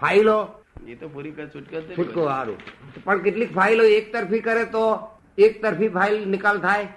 ફાઇલો? 0.00 0.38
એ 0.92 0.94
તો 1.00 1.06
પૂરી 1.14 1.36
કર 1.36 1.46
છૂટકો. 1.54 1.76
છૂટકો 1.98 2.20
સારું. 2.32 2.58
પણ 3.04 3.22
કેટલીક 3.28 3.54
ફાઇલો 3.60 3.84
એક 3.98 4.10
તરફી 4.16 4.42
કરે 4.48 4.64
તો 4.74 4.84
એક 5.46 5.62
તરફી 5.62 5.94
ફાઇલ 5.98 6.18
નિકાલ 6.34 6.60
થાય? 6.66 6.88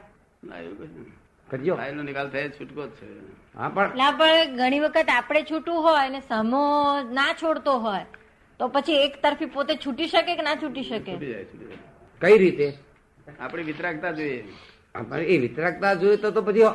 ના 0.45 0.59
એવું 0.59 0.77
કશું 0.79 0.93
નહીં. 0.97 1.13
કરજો. 1.47 1.75
ફાઇલનો 1.75 2.03
નિકાલ 2.03 2.29
થાય 2.29 2.49
છૂટકો 2.51 2.83
જ 2.87 2.97
છે. 2.97 3.07
હા 3.55 3.69
પણ 3.71 3.91
ના 3.97 4.11
પણ 4.13 4.57
ઘણી 4.57 4.81
વખત 4.81 5.09
આપણે 5.11 5.41
છૂટવું 5.45 5.83
હોય 5.83 6.01
અને 6.03 6.21
સમો 6.23 6.63
ના 7.11 7.31
છોડતો 7.35 7.73
હોય 7.79 8.05
તો 8.59 8.69
પછી 8.69 9.01
એક 9.01 9.13
તરફી 9.19 9.51
પોતે 9.51 9.73
છૂટી 9.77 10.09
શકે 10.09 10.31
કે 10.33 10.43
ના 10.43 10.57
છૂટી 10.57 10.85
શકે? 10.85 11.03
છૂટી 11.07 11.27
જાય 11.27 11.45
છૂટી 11.45 11.67
જાય. 11.67 11.83
કઈ 12.21 12.37
રીતે? 12.37 12.67
આપણે 13.39 13.63
વિતરાગતા 13.65 14.13
જોઈએ. 14.13 14.43
હા, 14.95 15.19
એ 15.25 15.37
વિતરાગતા 15.39 15.93
જોઈએ 15.95 16.17
તો 16.19 16.31
તો 16.31 16.41
પછી 16.43 16.69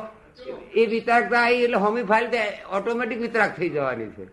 એ 0.75 0.87
વિતરાગતા 0.87 1.41
આવી 1.41 1.63
એટલે 1.63 1.79
હોમી 1.79 2.05
ફાઇલ 2.05 2.27
ઓટોમેટિક 2.71 3.19
વિતરાગ 3.21 3.51
થઈ 3.55 3.69
જવાની 3.71 4.11
છે. 4.11 4.25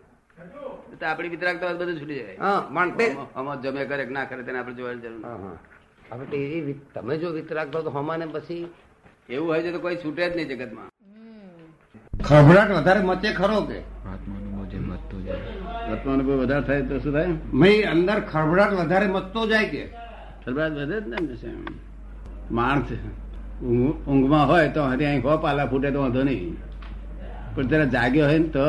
તો 0.93 1.07
આપણી 1.07 1.31
વિતરાગતા 1.31 1.75
બધું 1.75 1.99
છૂટી 1.99 2.19
જાય. 2.19 2.39
હા 2.39 2.61
પણ 2.69 2.97
તે 2.99 3.07
હમો 3.35 3.53
જમે 3.59 3.83
કરે 3.87 4.05
ના 4.09 4.27
કરે 4.27 4.43
તેને 4.43 4.59
આપણે 4.59 4.77
જોવાની 4.77 5.03
જરૂર 5.05 5.25
હા 5.25 5.39
હા. 5.39 5.57
હવે 6.11 6.25
તમે 6.93 7.15
જો 7.17 7.29
વિતરાક 7.33 7.69
તો 7.73 7.91
હમાને 7.93 8.27
પછી. 8.29 8.63
એવું 9.29 9.49
હોય 9.49 9.63
છે 9.63 9.73
તો 9.73 9.79
કોઈ 9.79 9.97
છૂટે 9.97 10.31
જ 10.31 10.37
નહીં 10.37 10.49
જગતમાં. 10.49 10.89
ખભડાટ 12.25 12.71
વધારે 12.71 13.01
મચે 13.01 13.33
ખરો 13.33 13.59
કે? 13.61 13.79
આત્માનુભવ 15.93 16.33
વધારે 16.33 16.63
થાય 16.63 16.83
તો 16.83 16.99
શું 16.99 17.13
થાય? 17.13 17.27
મેં 17.55 17.91
અંદર 17.91 18.21
ખળભળાટ 18.21 18.73
વધારે 18.73 19.07
મચતો 19.07 19.47
જાય 19.47 19.69
કે? 19.69 19.83
સરબાદ 20.45 20.73
વધે 20.79 21.01
જ 21.01 21.07
ને. 21.09 21.51
માણસ 22.51 22.89
ઊંઘમાં 23.63 24.49
હોય 24.49 24.69
તો 24.69 24.83
હરી 24.85 25.05
અહીં 25.05 25.23
હો 25.23 25.37
પાલા 25.37 25.67
ફૂટે 25.67 25.91
તો 25.91 26.01
વાંધો 26.01 26.23
નહીં. 26.23 26.57
પણ 27.55 27.67
જરા 27.67 27.85
જાગ્યો 27.85 28.27
હોય 28.27 28.39
ને 28.39 28.49
તો 28.49 28.67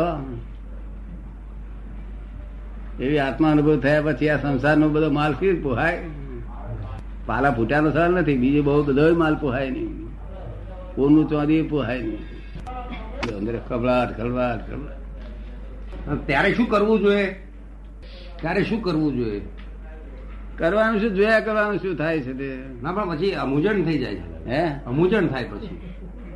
એવી 3.00 3.20
આત્મા 3.20 3.52
અનુભવ 3.52 3.80
થયા 3.80 4.02
પછી 4.02 4.30
આ 4.30 4.38
સંસારનો 4.38 4.90
બધો 4.90 5.10
માલ 5.12 5.34
ફીર 5.36 5.56
પોહાય. 5.64 6.00
પાલા 7.26 7.52
ફૂટ્યાનો 7.52 7.90
સવાલ 7.92 8.12
નથી 8.12 8.38
બીજો 8.38 8.62
બહુ 8.64 8.84
બધો 8.84 9.16
માલ 9.16 9.36
પોહાય 9.36 9.70
નહીં. 9.70 10.09
કોનું 10.96 11.30
ચોધી 11.30 11.62
પોહાય 11.62 12.02
નહીં 12.02 13.38
અંદર 13.38 13.60
ખબડાટ 13.70 14.22
ખબડાટ 14.22 14.72
ખબડાટ 14.72 15.00
ત્યારે 16.28 16.54
શું 16.54 16.70
કરવું 16.70 17.00
જોઈએ? 17.00 17.26
ત્યારે 18.42 18.64
શું 18.64 18.82
કરવું 18.82 19.16
જોઈએ? 19.16 19.42
કરવાનું 20.58 21.02
શું? 21.02 21.14
જોયા 21.14 21.40
કરવાનું 21.40 21.78
શું 21.78 21.96
થાય 21.96 22.20
છે 22.20 22.34
તે? 22.34 22.60
ના 22.84 22.92
પણ 22.92 23.16
પછી 23.16 23.32
અમુજણ 23.32 23.84
થઈ 23.84 23.98
જાય 23.98 24.16
છે. 24.16 24.50
હે? 24.50 24.80
અમુજણ 24.88 25.28
થાય 25.28 25.44
પછી. 25.44 25.80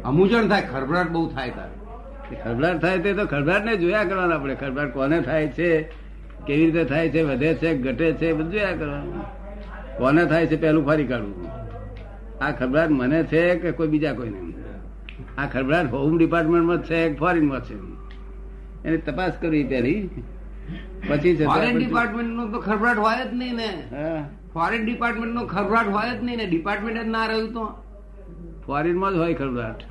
અમુજણ 0.04 0.48
થાય 0.48 0.62
ખરભડાટ 0.62 1.10
બહુ 1.10 1.30
થાય 1.30 1.50
તારે. 1.50 2.36
ખરભરાટ 2.36 2.82
થાય 2.82 3.00
તે 3.00 3.14
તો 3.14 3.26
ખરબડાટ 3.26 3.66
ને 3.66 3.78
જોયા 3.78 4.04
કરવાનું 4.04 4.34
આપણે 4.34 4.56
ખરબડાટ 4.56 4.94
કોને 4.94 5.22
થાય 5.22 5.48
છે? 5.48 5.82
કેવી 6.48 6.66
રીતે 6.66 6.84
થાય 6.84 7.10
છે? 7.10 7.24
વધે 7.24 7.54
છે 7.54 7.78
ઘટે 7.78 8.14
છે? 8.14 8.34
બધું 8.34 8.52
જોયા 8.52 8.72
કરવાનું. 8.72 9.22
કોને 9.98 10.26
થાય 10.26 10.48
છે? 10.48 10.56
પહેલું 10.56 10.86
ફરી 10.86 11.08
કાઢવું. 11.08 11.63
આ 12.44 12.52
ખબરાટ 12.52 12.90
મને 12.90 13.24
છે 13.24 13.56
કે 13.56 13.72
કોઈ 13.72 13.88
બીજા 13.88 14.14
કોઈને? 14.14 14.54
આ 15.38 15.46
ખબરાટ 15.46 15.92
હોમ 15.92 16.18
ડિપાર્ટમેન્ટમાં 16.18 16.84
છે 16.84 17.10
કે 17.10 17.16
ફોરેનમાં 17.16 17.64
છે? 17.64 17.76
એને 18.88 18.98
તપાસ 18.98 19.34
કરવી 19.42 19.64
પહેલી. 19.64 20.10
પછી 21.10 21.36
ફોરેન 21.36 21.50
આપણે- 21.50 21.74
ડિપાર્ટમેન્ટ 21.74 22.30
નો 22.30 22.48
તો 22.48 22.60
ખળભળાટ 22.60 22.98
હોય 22.98 23.32
જ 23.32 23.34
નહીં 23.34 23.54
ને. 23.54 23.84
ફોરેન 24.54 24.86
ડિપાર્ટમેન્ટ 24.86 25.34
નો 25.34 25.46
ખળભળાટ 25.46 25.88
હોય 25.88 26.20
જ 26.20 26.24
નહીં 26.24 26.38
ને. 26.38 26.46
ડિપાર્ટમેન્ટ 26.46 27.02
જ 27.02 27.08
ના 27.08 27.26
રહ્યું 27.26 27.54
તો. 27.54 27.66
ફોરેનમાં 28.66 29.12
જ 29.12 29.16
હોય 29.16 29.34
ખરભરાટ 29.34 29.84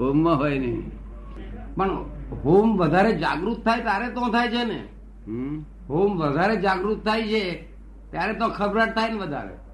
હોમમાં 0.00 0.38
હોય 0.38 0.58
નહીં. 0.58 0.90
પણ 1.74 1.90
હોમ 2.44 2.76
વધારે 2.76 3.12
જાગૃત 3.12 3.64
થાય 3.64 3.80
ત્યારે 3.80 4.08
તો 4.08 4.20
થાય 4.20 4.48
છે 4.48 4.64
ને. 4.64 4.88
હમ. 5.26 5.64
હોમ 5.88 6.18
વધારે 6.18 6.56
જાગૃત 6.56 7.04
થાય 7.04 7.22
છે 7.22 7.62
ત્યારે 8.10 8.32
તો 8.32 8.48
ખબરાટ 8.48 8.94
થાય 8.94 9.10
ને 9.10 9.18
વધારે. 9.18 9.69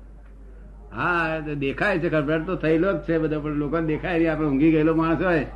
હા 0.96 1.38
દેખાય 1.38 1.98
છે 1.98 2.08
ખબર 2.08 2.40
તો 2.40 2.56
થયેલો 2.56 2.92
જ 2.92 2.96
છે 2.96 3.18
બધા 3.18 3.38
પણ 3.38 3.50
લોકો 3.50 3.80
દેખાય 3.80 4.18
નહીં 4.18 4.32
આપણે 4.32 4.46
ઊંઘી 4.46 4.70
ગયેલો 4.70 4.94
માણસ 4.94 5.22
હોય. 5.22 5.46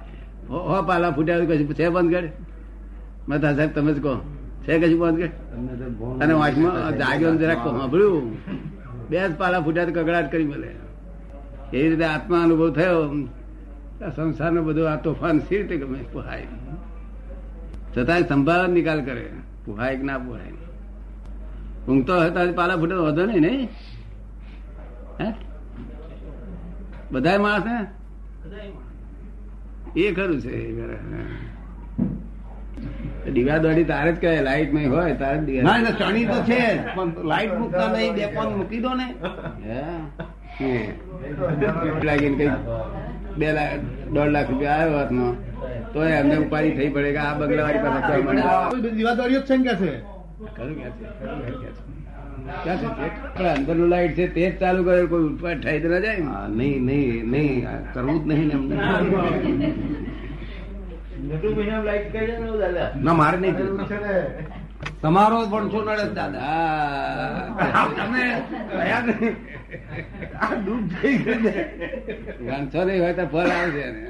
હો 0.49 0.83
પાલા 0.83 1.11
ફૂટ્યા 1.11 1.39
કશું 1.39 1.75
છે 1.75 1.89
બંધ 1.89 2.13
કરે. 2.13 2.33
મતા 3.29 3.55
સાહેબ 3.55 3.75
તમે 3.75 3.93
જ 3.93 4.03
કહો. 4.03 4.17
છે 4.65 4.79
કશું 4.79 5.01
બંધ 5.01 5.17
કરે? 5.17 5.31
અને 6.21 6.33
વાંચમાં 6.33 6.99
જાગ્યો 6.99 7.35
જરાક 7.35 7.57
સાંભળ્યું. 7.57 8.39
બે 9.11 9.29
જ 9.29 9.35
પાલા 9.37 9.61
ફૂટ્યા 9.61 9.85
તો 9.85 9.93
કગડાટ 9.93 10.33
કરી 10.33 10.45
મળે. 10.45 10.71
એવી 11.73 11.89
રીતે 11.89 12.05
આત્મા 12.05 12.43
અનુભવ 12.43 12.71
થયો? 12.71 13.15
સંસારનો 14.17 14.63
બધો 14.63 14.85
આ 14.85 14.97
તોફાન 14.97 15.39
સી 15.39 15.59
રીતે 15.59 15.77
ગમે 15.77 15.99
પુહાય. 16.13 16.47
છતાંય 17.97 18.23
સંભાળ 18.23 18.69
નિકાલ 18.69 19.05
કરે. 19.05 19.31
પુહાય 19.65 19.97
કે 19.97 20.03
ના 20.03 20.19
પુહાય. 20.19 20.53
ઊંઘતો 21.89 22.13
હોય 22.17 22.31
તો 22.31 22.53
પાલા 22.53 22.77
ફૂટે 22.77 22.95
વધો 22.95 23.27
નહીં 23.27 23.41
નહીં? 23.41 23.69
હે? 25.21 25.29
બધા 27.13 27.39
માણસ 27.39 27.65
ને 27.67 27.77
એ 30.01 30.13
ખરું 30.13 30.39
છે 30.43 30.53
દીવા 33.31 33.59
દોડી 33.59 33.87
તારે 33.87 34.11
જ 34.13 34.21
કહે 34.21 34.31
લાઈટ 34.43 34.73
નહીં 34.75 34.91
હોય 34.93 35.15
તારે 35.23 35.39
જ 35.39 35.45
દીવા 35.47 35.77
ના 35.79 35.93
ચણી 36.01 36.27
તો 36.27 36.39
છે 36.45 36.61
પણ 36.95 37.11
લાઈટ 37.31 37.55
મૂકતા 37.59 37.89
નહીં 37.95 38.13
બે 38.17 38.25
પોન 38.35 38.49
મૂકી 38.57 38.81
દો 38.81 38.93
ને? 38.95 39.07
લાગીને 42.03 42.37
કઈ 42.39 42.51
બે 43.39 43.49
લાખ 43.53 43.75
દોઢ 44.15 44.31
લાખ 44.35 44.49
રૂપિયા 44.51 44.79
આવ્યો 44.79 44.99
હાથમાં 44.99 45.35
તો 45.93 45.99
એમને 46.11 46.37
ઉપાડી 46.39 46.75
થઈ 46.77 46.91
પડે 46.95 47.11
કે 47.13 47.21
આ 47.21 47.35
બંગલાવાળી 47.37 47.83
પાસે 47.85 48.01
દીવા 48.09 48.59
મળે? 48.73 48.91
દીવાદારીઓ 48.93 49.41
જ 49.41 49.49
છે 49.49 49.57
કે 49.61 49.75
છે 49.77 49.91
ખરું 50.55 50.75
કે 50.77 50.89
છે? 50.97 51.07
પણ 52.41 53.47
અંદરનું 53.55 53.89
લાઈટ 53.93 54.15
છે 54.17 54.25
તે 54.35 54.41
જ 54.41 54.53
ચાલુ 54.61 54.81
કરે 54.85 55.03
કોઈ 55.07 55.27
ઉપર 55.31 55.55
થાય 55.63 55.81
તો 55.83 55.89
ના 55.89 56.01
જાય 56.05 56.49
નહીં 56.59 56.81
નહીં 56.89 57.31
નહીં 57.33 57.57
કરવું 57.95 58.19
જ 58.21 58.27
નહીં 58.31 58.47
ને 58.49 58.55
એમને. 58.59 58.75
ના 63.05 63.15
મારે 63.15 63.39
નહીં 63.39 63.55
તમારો 65.03 65.39
ભણશો 65.53 65.81
નડે 65.85 66.07
દાદા. 66.19 67.45
તમે? 67.99 68.25
આ 70.41 70.55
થઈ 70.93 71.17
ગયું. 71.25 71.43
નહીં 72.87 73.01
હોય 73.03 73.15
તો 73.15 73.25
ફળ 73.33 73.51
આવશે 73.57 73.87
ને 73.95 74.03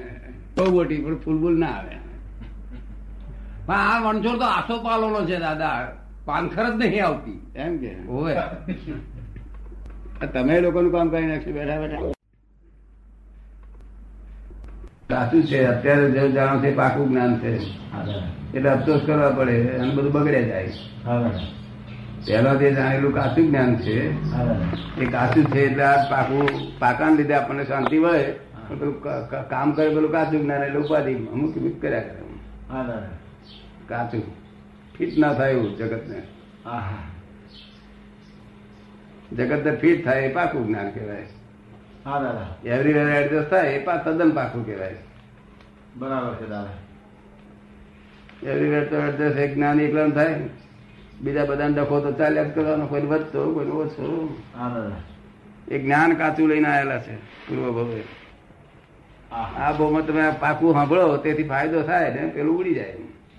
બહુ 0.57 0.65
મોટી 0.75 1.01
પણ 1.05 1.17
ફૂલ 1.25 1.39
બૂલ 1.43 1.57
ના 1.63 1.75
આવે. 1.79 1.95
પણ 3.67 3.81
આ 3.91 3.99
વણછોડ 4.05 4.39
તો 4.43 4.47
આસો 4.57 4.75
પાલોનો 4.85 5.21
છે 5.27 5.37
દાદા. 5.47 6.00
પાનખર 6.25 6.71
જ 6.71 6.77
નહીં 6.77 7.07
આવતી. 7.07 7.53
એમ 7.57 7.79
કે? 7.79 7.95
હોય 7.95 8.37
તમે 10.33 10.61
લોકોનું 10.61 10.93
કામ 10.93 11.09
કરી 11.09 11.27
નાખશો 11.27 11.51
બેઠા 11.51 11.81
બેઠા. 11.81 11.99
સાચું 15.09 15.45
છે 15.45 15.65
અત્યારે 15.65 16.11
જે 16.11 16.33
જાણો 16.33 16.61
છે 16.61 16.77
પાકું 16.77 17.09
જ્ઞાન 17.09 17.39
છે. 17.39 17.57
એટલે 18.55 18.71
અફસોસ 18.71 19.01
કરવા 19.07 19.31
પડે 19.31 19.69
અને 19.69 19.95
બધું 19.95 20.13
બગડે 20.13 20.45
જાય. 20.45 20.73
પહેલા 22.27 22.55
જે 22.55 22.75
જાણેલું 22.75 23.15
કાચું 23.15 23.49
જ્ઞાન 23.49 23.77
છે 23.77 24.11
એ 25.01 25.07
કાચું 25.07 25.45
છે 25.45 25.61
એટલે 25.61 25.83
આ 25.83 26.11
પાકું 26.11 26.49
પાકાને 26.79 27.17
લીધે 27.17 27.35
આપણને 27.35 27.65
શાંતિ 27.65 27.99
પેલું 27.99 29.03
ક- 29.03 29.51
કામ 29.51 29.73
કરે 29.73 29.89
પેલું 29.89 30.13
કાચું 30.13 30.43
જ્ઞાન 30.43 30.63
એટલે 30.63 30.79
ઉપાધિ. 30.79 31.15
અમુક 31.15 31.57
અમુક 31.57 31.83
કર્યા 31.83 32.01
કરે. 32.01 32.23
કાચું. 33.89 34.40
ફિટ 35.01 35.19
ના 35.19 35.35
થાય 35.35 35.53
એવું 35.53 35.77
જગતને. 35.77 36.23
જગતને 39.37 39.77
ફિટ 39.77 40.05
થાય 40.05 40.21
એ 40.21 40.33
પાકું 40.33 40.67
જ્ઞાન 40.67 40.91
કહેવાય. 40.91 41.27
એવરીવેર 42.69 43.09
એડજસ્ટ 43.09 43.51
થાય 43.51 43.75
એ 43.75 43.85
તદ્દન 43.85 44.31
પાકું 44.31 44.67
કહેવાય. 44.67 44.97
બરાબર 45.97 46.35
છે 46.35 46.49
દાદા. 46.49 46.73
એવરીવેર 48.51 48.85
તો 48.89 48.97
એડજસ્ટ 48.97 49.39
એક 49.39 49.55
જ્ઞાન 49.55 49.81
એકલા 49.81 50.09
થાય. 50.09 50.49
બીજા 51.21 51.45
બધાને 51.45 51.75
ડખો 51.75 52.01
તો 52.01 52.13
ચાલ્યા 52.13 52.45
જ 52.45 52.55
કરવાનો 52.55 52.87
કોઈ 52.87 53.01
વધતો 53.01 53.55
કોઈ 53.55 53.67
ઓછો. 53.67 54.39
એ 55.69 55.79
જ્ઞાન 55.79 56.15
કાચું 56.15 56.49
લઈને 56.49 56.69
આવેલા 56.69 56.99
છે 56.99 57.17
પૂર્વ 57.17 57.73
ભવે 57.73 58.03
આ 59.33 59.73
બહુમાં 59.73 60.07
તમે 60.07 60.33
પાકું 60.41 60.75
સાંભળો 60.75 61.17
તેથી 61.17 61.43
ફાયદો 61.43 61.83
થાય 61.83 62.15
ને 62.15 62.29
પેલું 62.29 62.59
ઉડી 62.59 62.75
જાય. 62.75 62.97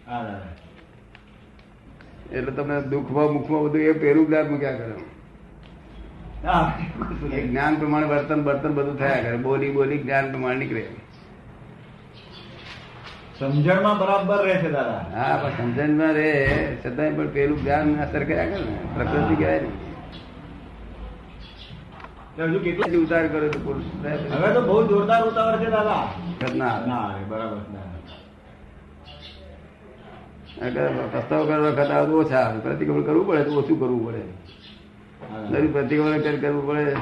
હા 0.07 0.23
દાદા 0.23 0.50
એટલે 2.31 2.51
તમે 2.51 2.81
દુઃખમાં 2.81 3.33
મુખમાં 3.33 3.63
બધું 3.63 3.81
એ 3.81 3.91
પેલું 3.91 4.27
જ્ઞાન 4.27 4.47
મૂક્યા 4.47 4.71
કરો. 4.71 4.99
જ્ઞાન 7.41 7.75
પ્રમાણે 7.75 8.07
વર્તન 8.07 8.43
વર્તન 8.43 8.73
બધું 8.73 8.99
થયા 8.99 9.21
કરે. 9.21 9.37
બોલી 9.37 9.71
બોલી 9.71 9.97
જ્ઞાન 9.97 10.31
પ્રમાણે 10.31 10.55
નીકળે. 10.55 10.85
સમજણમાં 13.39 13.97
બરાબર 13.97 14.45
રહે 14.45 14.55
છે 14.57 14.71
દાદા. 14.71 15.05
હા 15.15 15.37
પણ 15.37 15.49
સમજણમાં 15.49 16.13
રે 16.13 16.29
છતાંય 16.85 17.11
પણ 17.11 17.27
પેલું 17.27 17.61
જ્ઞાન 17.63 18.01
અસર 18.01 18.23
કર્યા 18.23 18.45
કરે 18.45 18.65
ને. 18.65 18.77
પ્રકૃતિ 18.95 19.35
કહેવાય 19.35 19.59
ને. 19.59 19.69
હજુ 22.43 22.59
કેટલી 22.59 22.97
ઉતાર 22.97 23.27
કરે 23.27 23.47
તો 23.49 23.59
પુરુષ. 23.59 23.83
હવે 24.31 24.53
તો 24.53 24.61
બહુ 24.61 24.87
જોરદાર 24.87 25.21
ઉતાવળ 25.27 25.57
છે 25.57 25.69
દાદા. 25.69 26.07
ના 26.55 27.15
બરાબર 27.27 27.57
ના 27.57 27.90
દાદા 30.61 31.45
કરવા 31.45 31.71
કરતા 31.71 32.01
ઓછા 32.01 32.53
પ્રતિક્રમણ 32.63 33.01
કરવું 33.01 33.27
પડે 33.27 33.43
તો 33.43 33.51
ઓછું 33.51 33.79
કરવું 33.79 34.07
પડે. 34.07 35.67
પ્રતિક્રમણ 35.67 36.19
કરવું 36.41 36.67
પડે. 36.67 36.95